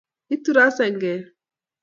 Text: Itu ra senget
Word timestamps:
Itu 0.35 0.49
ra 0.57 0.65
senget 0.77 1.21